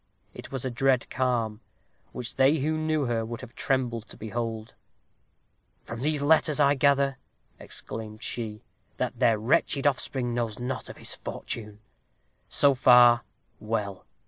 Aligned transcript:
It 0.33 0.51
was 0.51 0.65
a 0.65 0.71
dread 0.71 1.11
calm, 1.11 1.61
which 2.11 2.35
they 2.37 2.57
who 2.57 2.75
knew 2.75 3.05
her 3.05 3.23
would 3.23 3.41
have 3.41 3.53
trembled 3.53 4.07
to 4.07 4.17
behold. 4.17 4.73
"From 5.83 6.01
these 6.01 6.23
letters 6.23 6.59
I 6.59 6.73
gather," 6.73 7.19
exclaimed 7.59 8.23
she, 8.23 8.63
"that 8.97 9.19
their 9.19 9.37
wretched 9.37 9.85
offspring 9.85 10.33
knows 10.33 10.57
not 10.57 10.89
of 10.89 10.97
his 10.97 11.13
fortune. 11.13 11.81
So 12.49 12.73
far, 12.73 13.23
well. 13.59 14.07